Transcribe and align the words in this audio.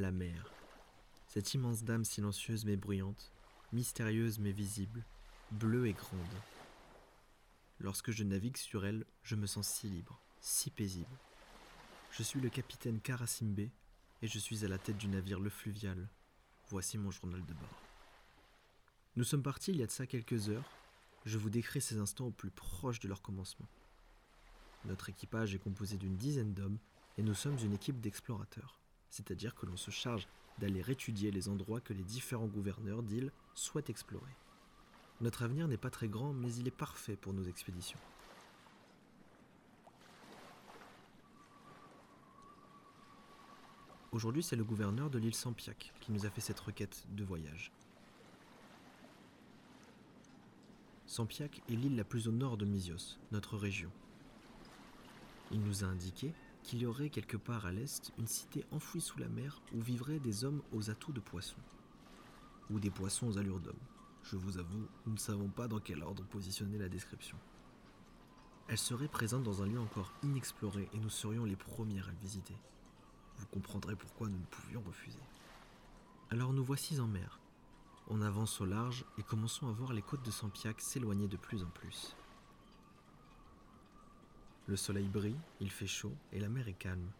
la 0.00 0.10
mer. 0.10 0.52
Cette 1.28 1.54
immense 1.54 1.84
dame 1.84 2.04
silencieuse 2.04 2.64
mais 2.64 2.76
bruyante, 2.76 3.32
mystérieuse 3.72 4.38
mais 4.38 4.52
visible, 4.52 5.04
bleue 5.50 5.86
et 5.86 5.92
grande. 5.92 6.20
Lorsque 7.78 8.10
je 8.10 8.24
navigue 8.24 8.56
sur 8.56 8.86
elle, 8.86 9.04
je 9.22 9.36
me 9.36 9.46
sens 9.46 9.68
si 9.68 9.88
libre, 9.88 10.20
si 10.40 10.70
paisible. 10.70 11.18
Je 12.10 12.22
suis 12.22 12.40
le 12.40 12.48
capitaine 12.48 13.00
Karasimbe 13.00 13.68
et 14.22 14.26
je 14.26 14.38
suis 14.38 14.64
à 14.64 14.68
la 14.68 14.78
tête 14.78 14.96
du 14.96 15.08
navire 15.08 15.40
Le 15.40 15.50
Fluvial. 15.50 16.08
Voici 16.68 16.96
mon 16.96 17.10
journal 17.10 17.44
de 17.44 17.52
bord. 17.52 17.82
Nous 19.16 19.24
sommes 19.24 19.42
partis 19.42 19.72
il 19.72 19.78
y 19.78 19.82
a 19.82 19.86
de 19.86 19.90
ça 19.90 20.06
quelques 20.06 20.48
heures. 20.48 20.70
Je 21.26 21.38
vous 21.38 21.50
décris 21.50 21.80
ces 21.80 21.98
instants 21.98 22.26
au 22.26 22.30
plus 22.30 22.50
proche 22.50 23.00
de 23.00 23.08
leur 23.08 23.20
commencement. 23.20 23.68
Notre 24.86 25.10
équipage 25.10 25.54
est 25.54 25.58
composé 25.58 25.96
d'une 25.96 26.16
dizaine 26.16 26.54
d'hommes 26.54 26.78
et 27.18 27.22
nous 27.22 27.34
sommes 27.34 27.58
une 27.62 27.72
équipe 27.72 28.00
d'explorateurs, 28.00 28.78
c'est-à-dire 29.10 29.54
que 29.54 29.66
l'on 29.66 29.76
se 29.76 29.90
charge 29.90 30.28
d'aller 30.58 30.82
étudier 30.90 31.30
les 31.30 31.48
endroits 31.48 31.80
que 31.80 31.92
les 31.92 32.02
différents 32.02 32.46
gouverneurs 32.46 33.02
d'îles 33.02 33.32
souhaitent 33.54 33.90
explorer. 33.90 34.34
Notre 35.20 35.42
avenir 35.42 35.68
n'est 35.68 35.76
pas 35.76 35.90
très 35.90 36.08
grand, 36.08 36.32
mais 36.32 36.52
il 36.54 36.68
est 36.68 36.70
parfait 36.70 37.16
pour 37.16 37.32
nos 37.32 37.44
expéditions. 37.44 37.98
Aujourd'hui, 44.12 44.42
c'est 44.42 44.56
le 44.56 44.64
gouverneur 44.64 45.10
de 45.10 45.18
l'île 45.18 45.34
Sampiac 45.34 45.92
qui 46.00 46.12
nous 46.12 46.24
a 46.24 46.30
fait 46.30 46.40
cette 46.40 46.60
requête 46.60 47.04
de 47.10 47.24
voyage. 47.24 47.70
Sampiac 51.06 51.62
est 51.68 51.76
l'île 51.76 51.96
la 51.96 52.04
plus 52.04 52.26
au 52.26 52.32
nord 52.32 52.56
de 52.56 52.64
Mysios, 52.64 53.18
notre 53.30 53.56
région. 53.56 53.90
Il 55.50 55.60
nous 55.60 55.84
a 55.84 55.86
indiqué 55.86 56.32
qu'il 56.66 56.82
y 56.82 56.86
aurait 56.86 57.10
quelque 57.10 57.36
part 57.36 57.64
à 57.64 57.70
l'est 57.70 58.12
une 58.18 58.26
cité 58.26 58.64
enfouie 58.72 59.00
sous 59.00 59.20
la 59.20 59.28
mer 59.28 59.62
où 59.72 59.80
vivraient 59.80 60.18
des 60.18 60.44
hommes 60.44 60.62
aux 60.72 60.90
atouts 60.90 61.12
de 61.12 61.20
poissons, 61.20 61.62
ou 62.70 62.80
des 62.80 62.90
poissons 62.90 63.28
aux 63.28 63.38
allures 63.38 63.60
d'hommes. 63.60 63.74
Je 64.24 64.36
vous 64.36 64.58
avoue, 64.58 64.88
nous 65.06 65.12
ne 65.12 65.18
savons 65.18 65.48
pas 65.48 65.68
dans 65.68 65.78
quel 65.78 66.02
ordre 66.02 66.24
positionner 66.24 66.76
la 66.76 66.88
description. 66.88 67.38
Elle 68.66 68.78
serait 68.78 69.06
présente 69.06 69.44
dans 69.44 69.62
un 69.62 69.66
lieu 69.66 69.78
encore 69.78 70.12
inexploré 70.24 70.88
et 70.92 70.98
nous 70.98 71.08
serions 71.08 71.44
les 71.44 71.54
premiers 71.54 72.00
à 72.00 72.06
le 72.06 72.18
visiter. 72.20 72.56
Vous 73.36 73.46
comprendrez 73.46 73.94
pourquoi 73.94 74.28
nous 74.28 74.38
ne 74.38 74.46
pouvions 74.46 74.82
refuser. 74.84 75.20
Alors 76.30 76.52
nous 76.52 76.64
voici 76.64 76.98
en 76.98 77.06
mer. 77.06 77.38
On 78.08 78.22
avance 78.22 78.60
au 78.60 78.66
large 78.66 79.04
et 79.18 79.22
commençons 79.22 79.68
à 79.68 79.72
voir 79.72 79.92
les 79.92 80.02
côtes 80.02 80.24
de 80.24 80.32
Sampiac 80.32 80.80
s'éloigner 80.80 81.28
de 81.28 81.36
plus 81.36 81.62
en 81.62 81.68
plus. 81.68 82.16
Le 84.68 84.76
soleil 84.76 85.06
brille, 85.06 85.38
il 85.60 85.70
fait 85.70 85.86
chaud 85.86 86.12
et 86.32 86.40
la 86.40 86.48
mer 86.48 86.66
est 86.66 86.72
calme. 86.72 87.10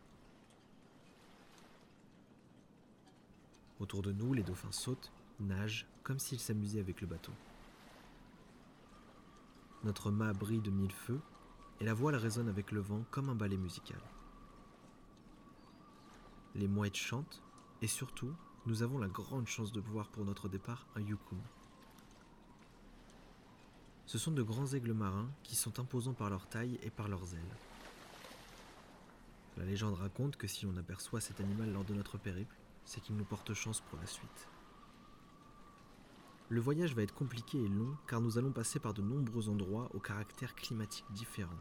Autour 3.78 4.02
de 4.02 4.10
nous, 4.10 4.32
les 4.32 4.42
dauphins 4.42 4.72
sautent, 4.72 5.12
nagent, 5.38 5.86
comme 6.02 6.18
s'ils 6.18 6.40
s'amusaient 6.40 6.80
avec 6.80 7.00
le 7.00 7.06
bateau. 7.06 7.32
Notre 9.84 10.10
mât 10.10 10.32
brille 10.32 10.60
de 10.60 10.70
mille 10.70 10.92
feux 10.92 11.20
et 11.80 11.84
la 11.84 11.94
voile 11.94 12.16
résonne 12.16 12.48
avec 12.48 12.72
le 12.72 12.80
vent 12.80 13.04
comme 13.10 13.28
un 13.28 13.34
ballet 13.34 13.56
musical. 13.56 14.00
Les 16.56 16.66
mouettes 16.66 16.96
chantent 16.96 17.42
et 17.82 17.86
surtout, 17.86 18.32
nous 18.64 18.82
avons 18.82 18.98
la 18.98 19.08
grande 19.08 19.46
chance 19.46 19.70
de 19.72 19.80
voir 19.80 20.08
pour 20.08 20.24
notre 20.24 20.48
départ 20.48 20.86
un 20.96 21.00
yukun, 21.00 21.36
ce 24.16 24.22
sont 24.22 24.32
de 24.32 24.42
grands 24.42 24.72
aigles 24.72 24.94
marins 24.94 25.28
qui 25.42 25.54
sont 25.54 25.78
imposants 25.78 26.14
par 26.14 26.30
leur 26.30 26.48
taille 26.48 26.78
et 26.82 26.88
par 26.88 27.06
leurs 27.06 27.34
ailes. 27.34 27.56
La 29.58 29.66
légende 29.66 29.92
raconte 29.92 30.38
que 30.38 30.46
si 30.46 30.64
l'on 30.64 30.74
aperçoit 30.78 31.20
cet 31.20 31.38
animal 31.38 31.70
lors 31.70 31.84
de 31.84 31.92
notre 31.92 32.16
périple, 32.16 32.56
c'est 32.86 33.02
qu'il 33.02 33.14
nous 33.14 33.26
porte 33.26 33.52
chance 33.52 33.82
pour 33.82 33.98
la 33.98 34.06
suite. 34.06 34.48
Le 36.48 36.62
voyage 36.62 36.94
va 36.94 37.02
être 37.02 37.12
compliqué 37.12 37.62
et 37.62 37.68
long 37.68 37.94
car 38.06 38.22
nous 38.22 38.38
allons 38.38 38.52
passer 38.52 38.78
par 38.78 38.94
de 38.94 39.02
nombreux 39.02 39.50
endroits 39.50 39.90
au 39.92 40.00
caractère 40.00 40.54
climatique 40.54 41.04
différent. 41.10 41.60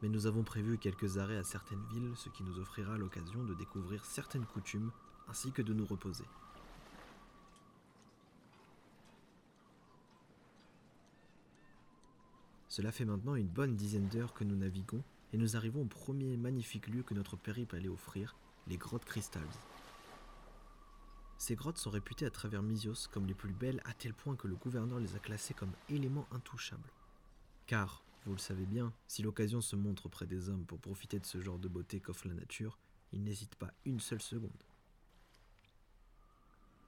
Mais 0.00 0.08
nous 0.08 0.26
avons 0.26 0.44
prévu 0.44 0.78
quelques 0.78 1.18
arrêts 1.18 1.38
à 1.38 1.42
certaines 1.42 1.84
villes, 1.92 2.12
ce 2.14 2.28
qui 2.28 2.44
nous 2.44 2.60
offrira 2.60 2.96
l'occasion 2.96 3.42
de 3.42 3.54
découvrir 3.54 4.04
certaines 4.04 4.46
coutumes 4.46 4.92
ainsi 5.28 5.50
que 5.50 5.62
de 5.62 5.74
nous 5.74 5.84
reposer. 5.84 6.26
Cela 12.78 12.92
fait 12.92 13.04
maintenant 13.04 13.34
une 13.34 13.48
bonne 13.48 13.74
dizaine 13.74 14.06
d'heures 14.06 14.34
que 14.34 14.44
nous 14.44 14.54
naviguons 14.54 15.02
et 15.32 15.36
nous 15.36 15.56
arrivons 15.56 15.82
au 15.82 15.86
premier 15.86 16.36
magnifique 16.36 16.86
lieu 16.86 17.02
que 17.02 17.12
notre 17.12 17.36
périple 17.36 17.74
allait 17.74 17.88
offrir, 17.88 18.36
les 18.68 18.76
grottes 18.76 19.04
Crystals. 19.04 19.42
Ces 21.38 21.56
grottes 21.56 21.78
sont 21.78 21.90
réputées 21.90 22.24
à 22.24 22.30
travers 22.30 22.62
Mysios 22.62 23.08
comme 23.10 23.26
les 23.26 23.34
plus 23.34 23.52
belles 23.52 23.82
à 23.84 23.94
tel 23.94 24.14
point 24.14 24.36
que 24.36 24.46
le 24.46 24.54
gouverneur 24.54 25.00
les 25.00 25.16
a 25.16 25.18
classées 25.18 25.54
comme 25.54 25.72
éléments 25.88 26.28
intouchables. 26.30 26.92
Car, 27.66 28.04
vous 28.26 28.34
le 28.34 28.38
savez 28.38 28.64
bien, 28.64 28.92
si 29.08 29.24
l'occasion 29.24 29.60
se 29.60 29.74
montre 29.74 30.08
près 30.08 30.28
des 30.28 30.48
hommes 30.48 30.64
pour 30.64 30.78
profiter 30.78 31.18
de 31.18 31.26
ce 31.26 31.40
genre 31.40 31.58
de 31.58 31.66
beauté 31.66 31.98
qu'offre 31.98 32.28
la 32.28 32.34
nature, 32.34 32.78
ils 33.10 33.24
n'hésitent 33.24 33.56
pas 33.56 33.72
une 33.86 33.98
seule 33.98 34.22
seconde. 34.22 34.62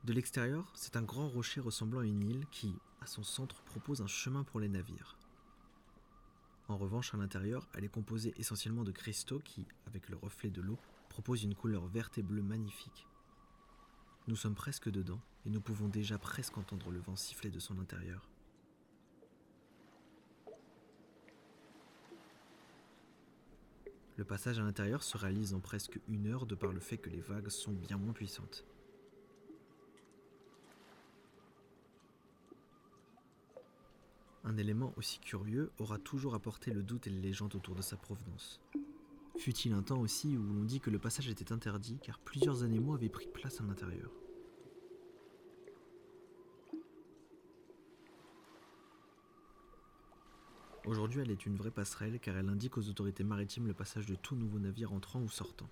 De 0.05 0.13
l'extérieur, 0.13 0.71
c'est 0.77 0.95
un 0.95 1.03
grand 1.03 1.29
rocher 1.29 1.61
ressemblant 1.61 1.99
à 1.99 2.07
une 2.07 2.23
île 2.23 2.47
qui, 2.53 2.77
à 3.01 3.09
son 3.09 3.25
centre, 3.25 3.61
propose 3.63 4.03
un 4.03 4.07
chemin 4.07 4.45
pour 4.45 4.61
les 4.61 4.69
navires. 4.69 5.17
En 6.71 6.77
revanche, 6.77 7.13
à 7.15 7.17
l'intérieur, 7.17 7.67
elle 7.75 7.83
est 7.83 7.89
composée 7.89 8.33
essentiellement 8.39 8.85
de 8.85 8.93
cristaux 8.93 9.41
qui, 9.41 9.67
avec 9.89 10.09
le 10.09 10.17
reflet 10.17 10.51
de 10.51 10.61
l'eau, 10.61 10.79
proposent 11.09 11.43
une 11.43 11.57
couleur 11.57 11.89
verte 11.89 12.17
et 12.19 12.23
bleue 12.23 12.45
magnifique. 12.45 13.09
Nous 14.29 14.37
sommes 14.37 14.55
presque 14.55 14.89
dedans 14.89 15.21
et 15.45 15.51
nous 15.51 15.61
pouvons 15.61 15.89
déjà 15.89 16.17
presque 16.17 16.57
entendre 16.59 16.93
le 16.93 17.01
vent 17.01 17.17
siffler 17.17 17.51
de 17.51 17.59
son 17.59 17.81
intérieur. 17.81 18.29
Le 24.17 24.25
passage 24.25 24.61
à 24.61 24.63
l'intérieur 24.63 25.03
se 25.03 25.17
réalise 25.17 25.55
en 25.55 25.61
presque 25.61 25.99
une 26.07 26.29
heure 26.29 26.47
de 26.47 26.55
par 26.55 26.73
le 26.73 26.79
fait 26.79 26.99
que 26.99 27.11
les 27.11 27.21
vagues 27.21 27.49
sont 27.49 27.73
bien 27.73 27.99
moins 27.99 28.13
puissantes. 28.13 28.65
Un 34.45 34.57
élément 34.57 34.93
aussi 34.97 35.19
curieux 35.21 35.71
aura 35.79 35.99
toujours 35.99 36.35
apporté 36.35 36.71
le 36.71 36.83
doute 36.83 37.07
et 37.07 37.11
les 37.11 37.21
légendes 37.21 37.55
autour 37.55 37.75
de 37.75 37.83
sa 37.83 37.97
provenance. 37.97 38.61
Fut-il 39.37 39.73
un 39.73 39.83
temps 39.83 40.01
aussi 40.01 40.37
où 40.37 40.43
l'on 40.43 40.65
dit 40.65 40.81
que 40.81 40.91
le 40.91 40.99
passage 40.99 41.29
était 41.29 41.53
interdit 41.53 41.99
car 42.03 42.19
plusieurs 42.19 42.63
animaux 42.63 42.95
avaient 42.95 43.09
pris 43.09 43.29
place 43.29 43.61
à 43.61 43.65
l'intérieur 43.65 44.11
Aujourd'hui, 50.87 51.21
elle 51.21 51.31
est 51.31 51.47
une 51.47 51.57
vraie 51.57 51.71
passerelle 51.71 52.19
car 52.19 52.37
elle 52.37 52.49
indique 52.49 52.79
aux 52.79 52.89
autorités 52.89 53.23
maritimes 53.23 53.67
le 53.67 53.75
passage 53.75 54.07
de 54.07 54.15
tout 54.15 54.35
nouveau 54.35 54.59
navire 54.59 54.93
entrant 54.93 55.21
ou 55.21 55.29
sortant. 55.29 55.69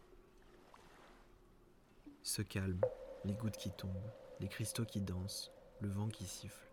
Ce 2.23 2.43
calme, 2.43 2.81
les 3.25 3.34
gouttes 3.34 3.57
qui 3.57 3.71
tombent, 3.71 4.12
les 4.39 4.49
cristaux 4.49 4.84
qui 4.84 5.01
dansent, 5.01 5.51
le 5.81 5.89
vent 5.89 6.09
qui 6.09 6.27
siffle. 6.27 6.68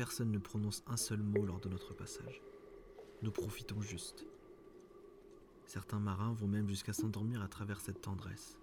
Personne 0.00 0.32
ne 0.32 0.38
prononce 0.38 0.82
un 0.86 0.96
seul 0.96 1.20
mot 1.20 1.44
lors 1.44 1.60
de 1.60 1.68
notre 1.68 1.92
passage. 1.92 2.40
Nous 3.20 3.30
profitons 3.30 3.82
juste. 3.82 4.24
Certains 5.66 5.98
marins 5.98 6.32
vont 6.32 6.46
même 6.46 6.66
jusqu'à 6.70 6.94
s'endormir 6.94 7.42
à 7.42 7.48
travers 7.48 7.82
cette 7.82 8.00
tendresse. 8.00 8.56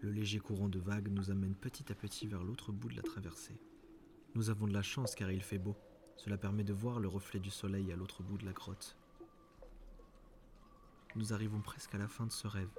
Le 0.00 0.10
léger 0.10 0.40
courant 0.40 0.68
de 0.68 0.80
vagues 0.80 1.12
nous 1.12 1.30
amène 1.30 1.54
petit 1.54 1.92
à 1.92 1.94
petit 1.94 2.26
vers 2.26 2.42
l'autre 2.42 2.72
bout 2.72 2.88
de 2.88 2.96
la 2.96 3.02
traversée. 3.02 3.60
Nous 4.34 4.50
avons 4.50 4.66
de 4.66 4.74
la 4.74 4.82
chance 4.82 5.14
car 5.14 5.30
il 5.30 5.44
fait 5.44 5.58
beau. 5.58 5.76
Cela 6.16 6.36
permet 6.36 6.64
de 6.64 6.72
voir 6.72 6.98
le 6.98 7.06
reflet 7.06 7.38
du 7.38 7.50
soleil 7.50 7.92
à 7.92 7.96
l'autre 7.96 8.24
bout 8.24 8.38
de 8.38 8.44
la 8.44 8.52
grotte. 8.52 8.96
Nous 11.14 11.32
arrivons 11.32 11.60
presque 11.60 11.94
à 11.94 11.98
la 11.98 12.08
fin 12.08 12.26
de 12.26 12.32
ce 12.32 12.48
rêve. 12.48 12.72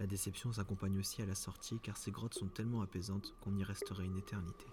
La 0.00 0.06
déception 0.06 0.50
s'accompagne 0.50 0.98
aussi 0.98 1.20
à 1.20 1.26
la 1.26 1.34
sortie 1.34 1.78
car 1.78 1.98
ces 1.98 2.10
grottes 2.10 2.32
sont 2.32 2.48
tellement 2.48 2.80
apaisantes 2.80 3.34
qu'on 3.42 3.54
y 3.54 3.62
resterait 3.62 4.06
une 4.06 4.16
éternité. 4.16 4.64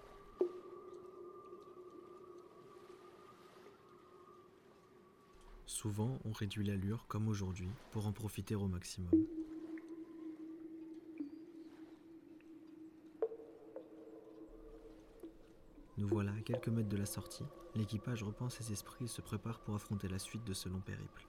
Souvent, 5.65 6.17
on 6.23 6.31
réduit 6.31 6.65
l'allure, 6.65 7.05
comme 7.09 7.27
aujourd'hui, 7.27 7.69
pour 7.91 8.07
en 8.07 8.13
profiter 8.13 8.55
au 8.55 8.67
maximum. 8.67 9.11
Nous 15.97 16.07
voilà 16.07 16.31
à 16.31 16.41
quelques 16.41 16.69
mètres 16.69 16.87
de 16.87 16.97
la 16.97 17.05
sortie, 17.05 17.43
l'équipage 17.75 18.23
repense 18.23 18.55
ses 18.55 18.71
esprits 18.71 19.05
et 19.05 19.09
se 19.09 19.21
prépare 19.21 19.59
pour 19.59 19.75
affronter 19.75 20.07
la 20.07 20.19
suite 20.19 20.45
de 20.45 20.53
ce 20.53 20.69
long 20.69 20.79
périple. 20.79 21.27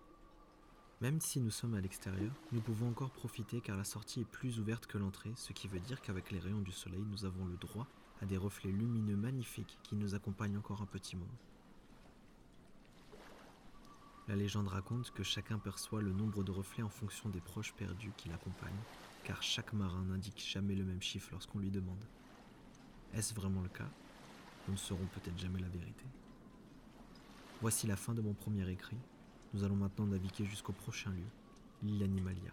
Même 1.00 1.20
si 1.20 1.38
nous 1.38 1.52
sommes 1.52 1.74
à 1.74 1.80
l'extérieur, 1.80 2.32
nous 2.50 2.60
pouvons 2.60 2.88
encore 2.88 3.12
profiter 3.12 3.60
car 3.60 3.76
la 3.76 3.84
sortie 3.84 4.22
est 4.22 4.28
plus 4.28 4.58
ouverte 4.58 4.86
que 4.86 4.98
l'entrée, 4.98 5.32
ce 5.36 5.52
qui 5.52 5.68
veut 5.68 5.78
dire 5.78 6.00
qu'avec 6.00 6.32
les 6.32 6.40
rayons 6.40 6.60
du 6.60 6.72
soleil, 6.72 7.04
nous 7.08 7.24
avons 7.24 7.44
le 7.44 7.56
droit 7.56 7.86
à 8.20 8.26
des 8.26 8.36
reflets 8.36 8.72
lumineux 8.72 9.16
magnifiques 9.16 9.78
qui 9.84 9.94
nous 9.94 10.16
accompagnent 10.16 10.58
encore 10.58 10.82
un 10.82 10.86
petit 10.86 11.14
moment. 11.14 11.38
La 14.26 14.34
légende 14.34 14.66
raconte 14.66 15.12
que 15.12 15.22
chacun 15.22 15.58
perçoit 15.58 16.02
le 16.02 16.12
nombre 16.12 16.42
de 16.42 16.50
reflets 16.50 16.82
en 16.82 16.88
fonction 16.88 17.28
des 17.28 17.40
proches 17.40 17.72
perdus 17.74 18.12
qui 18.16 18.28
l'accompagnent, 18.28 18.82
car 19.22 19.40
chaque 19.40 19.72
marin 19.72 20.02
n'indique 20.02 20.44
jamais 20.44 20.74
le 20.74 20.84
même 20.84 21.00
chiffre 21.00 21.30
lorsqu'on 21.30 21.60
lui 21.60 21.70
demande. 21.70 22.04
Est-ce 23.14 23.34
vraiment 23.34 23.62
le 23.62 23.68
cas? 23.68 23.88
Nous 24.66 24.74
ne 24.74 24.78
saurons 24.78 25.06
peut-être 25.14 25.38
jamais 25.38 25.60
la 25.60 25.68
vérité. 25.68 26.04
Voici 27.62 27.86
la 27.86 27.96
fin 27.96 28.14
de 28.14 28.20
mon 28.20 28.34
premier 28.34 28.68
écrit. 28.68 28.98
Nous 29.54 29.64
allons 29.64 29.76
maintenant 29.76 30.06
naviguer 30.06 30.44
jusqu'au 30.44 30.72
prochain 30.72 31.10
lieu, 31.10 31.24
l'île 31.82 32.02
Animalia. 32.02 32.52